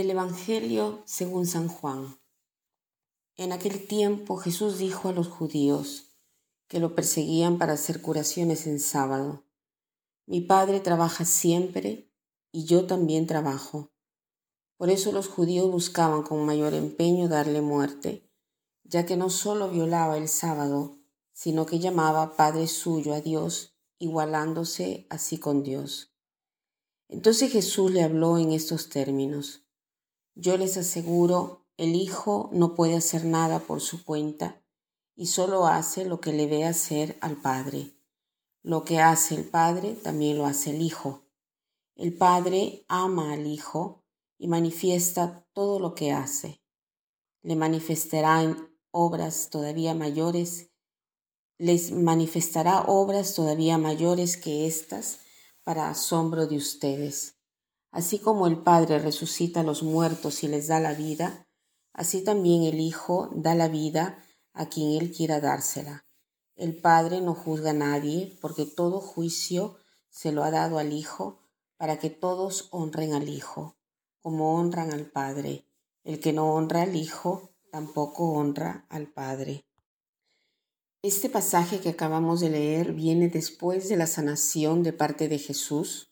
[0.00, 2.18] Del Evangelio según San Juan.
[3.36, 6.16] En aquel tiempo Jesús dijo a los judíos
[6.68, 9.44] que lo perseguían para hacer curaciones en sábado,
[10.24, 12.10] Mi Padre trabaja siempre
[12.50, 13.90] y yo también trabajo.
[14.78, 18.26] Por eso los judíos buscaban con mayor empeño darle muerte,
[18.84, 20.96] ya que no solo violaba el sábado,
[21.34, 26.14] sino que llamaba Padre suyo a Dios, igualándose así con Dios.
[27.08, 29.66] Entonces Jesús le habló en estos términos.
[30.40, 34.64] Yo les aseguro, el Hijo no puede hacer nada por su cuenta
[35.14, 37.90] y solo hace lo que le ve hacer al Padre.
[38.62, 41.26] Lo que hace el Padre también lo hace el Hijo.
[41.94, 44.02] El Padre ama al Hijo
[44.38, 46.62] y manifiesta todo lo que hace.
[47.42, 48.56] Le manifestará en
[48.92, 50.70] obras todavía mayores,
[51.58, 55.18] les manifestará obras todavía mayores que estas
[55.64, 57.39] para asombro de ustedes.
[57.90, 61.46] Así como el Padre resucita a los muertos y les da la vida,
[61.92, 66.04] así también el Hijo da la vida a quien Él quiera dársela.
[66.54, 69.76] El Padre no juzga a nadie, porque todo juicio
[70.08, 71.40] se lo ha dado al Hijo,
[71.76, 73.76] para que todos honren al Hijo,
[74.20, 75.64] como honran al Padre.
[76.04, 79.64] El que no honra al Hijo, tampoco honra al Padre.
[81.02, 86.09] Este pasaje que acabamos de leer viene después de la sanación de parte de Jesús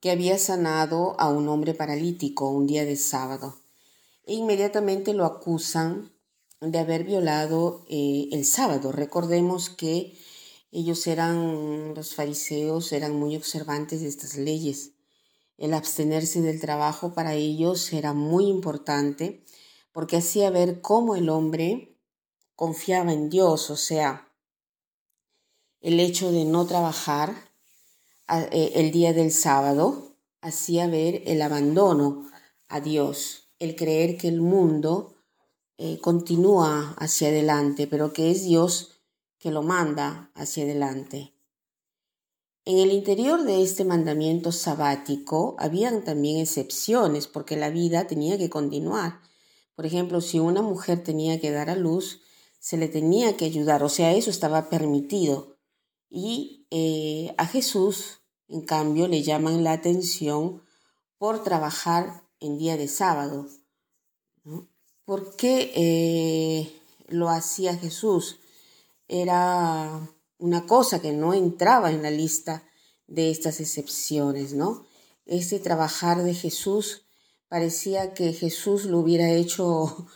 [0.00, 3.60] que había sanado a un hombre paralítico un día de sábado
[4.24, 6.12] e inmediatamente lo acusan
[6.60, 8.92] de haber violado eh, el sábado.
[8.92, 10.18] Recordemos que
[10.72, 14.92] ellos eran, los fariseos, eran muy observantes de estas leyes.
[15.58, 19.44] El abstenerse del trabajo para ellos era muy importante
[19.92, 21.98] porque hacía ver cómo el hombre
[22.54, 24.32] confiaba en Dios, o sea,
[25.80, 27.49] el hecho de no trabajar
[28.30, 32.30] el día del sábado hacía ver el abandono
[32.68, 35.16] a Dios, el creer que el mundo
[35.76, 39.00] eh, continúa hacia adelante, pero que es Dios
[39.38, 41.34] que lo manda hacia adelante.
[42.64, 48.50] En el interior de este mandamiento sabático habían también excepciones porque la vida tenía que
[48.50, 49.20] continuar.
[49.74, 52.20] Por ejemplo, si una mujer tenía que dar a luz,
[52.58, 55.56] se le tenía que ayudar, o sea, eso estaba permitido.
[56.10, 58.19] Y eh, a Jesús
[58.50, 60.62] en cambio, le llaman la atención
[61.18, 63.46] por trabajar en día de sábado.
[65.04, 68.40] ¿Por qué eh, lo hacía Jesús?
[69.06, 70.00] Era
[70.38, 72.64] una cosa que no entraba en la lista
[73.06, 74.84] de estas excepciones, ¿no?
[75.26, 77.04] Este trabajar de Jesús
[77.48, 80.08] parecía que Jesús lo hubiera hecho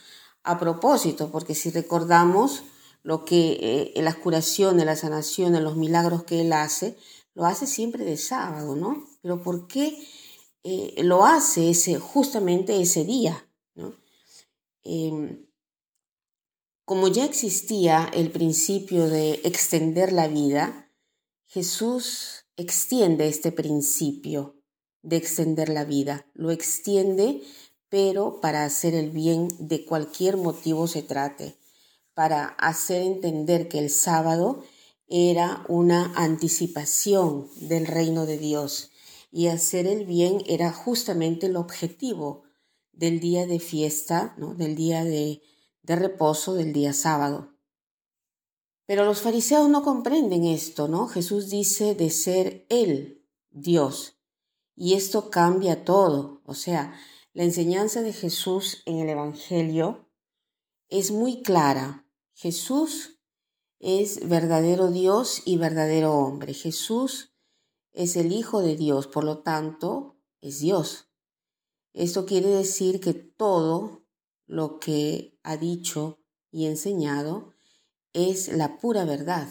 [0.43, 2.65] a propósito, porque si recordamos
[3.03, 6.97] lo que eh, las curaciones, las sanaciones, los milagros que él hace,
[7.34, 9.06] lo hace siempre de sábado, ¿no?
[9.22, 9.99] Pero ¿por qué
[10.62, 13.49] eh, lo hace ese, justamente ese día?
[13.75, 13.97] ¿no?
[14.83, 15.47] Em,
[16.84, 20.91] como ya existía el principio de extender la vida,
[21.47, 24.56] Jesús extiende este principio
[25.03, 26.27] de extender la vida.
[26.34, 27.43] Lo extiende,
[27.89, 31.56] pero para hacer el bien de cualquier motivo se trate,
[32.12, 34.62] para hacer entender que el sábado
[35.09, 38.91] era una anticipación del reino de Dios
[39.31, 42.44] y hacer el bien era justamente el objetivo
[42.92, 44.54] del día de fiesta, ¿no?
[44.54, 45.42] del día de,
[45.82, 47.54] de reposo, del día sábado.
[48.87, 51.09] Pero los fariseos no comprenden esto, ¿no?
[51.09, 54.19] Jesús dice de ser Él, Dios.
[54.76, 56.42] Y esto cambia todo.
[56.44, 56.94] O sea,
[57.32, 60.10] la enseñanza de Jesús en el Evangelio
[60.88, 62.06] es muy clara.
[62.34, 63.21] Jesús
[63.84, 66.55] es verdadero Dios y verdadero hombre.
[66.55, 67.34] Jesús
[67.93, 71.11] es el Hijo de Dios, por lo tanto, es Dios.
[71.93, 74.07] Esto quiere decir que todo
[74.47, 76.19] lo que ha dicho
[76.51, 77.53] y enseñado
[78.15, 79.48] es la pura verdad.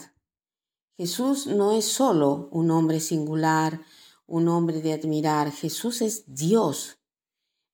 [0.97, 3.81] Jesús no es solo un hombre singular,
[4.25, 6.97] un hombre de admirar, Jesús es Dios.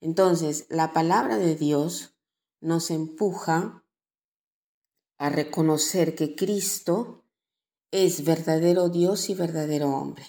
[0.01, 2.15] Entonces, la palabra de Dios
[2.59, 3.85] nos empuja
[5.19, 7.23] a reconocer que Cristo
[7.91, 10.25] es verdadero Dios y verdadero hombre.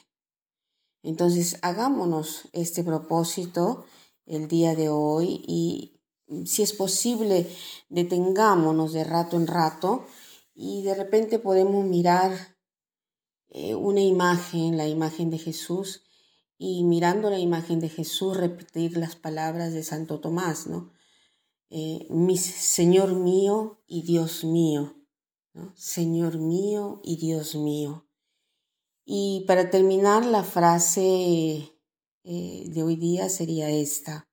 [1.03, 3.87] Entonces, hagámonos este propósito
[4.27, 6.01] el día de hoy y
[6.45, 7.49] si es posible,
[7.89, 10.05] detengámonos de rato en rato
[10.55, 12.57] y de repente podemos mirar
[13.49, 16.03] eh, una imagen, la imagen de Jesús,
[16.63, 20.93] y mirando la imagen de Jesús repetir las palabras de Santo Tomás, ¿no?
[21.73, 24.97] Eh, Señor mío y Dios mío,
[25.77, 28.09] Señor mío y Dios mío.
[29.05, 31.73] Y para terminar, la frase
[32.25, 34.29] eh, de hoy día sería esta.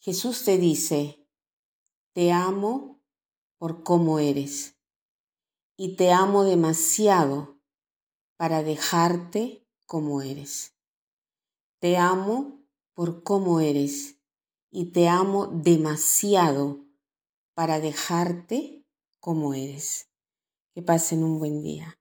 [0.00, 1.26] Jesús te dice,
[2.12, 3.00] te amo
[3.56, 4.76] por cómo eres
[5.78, 7.58] y te amo demasiado
[8.36, 10.76] para dejarte como eres.
[11.78, 14.17] Te amo por cómo eres
[14.70, 16.84] y te amo demasiado
[17.54, 18.84] para dejarte
[19.20, 20.08] como eres.
[20.74, 21.97] Que pasen un buen día.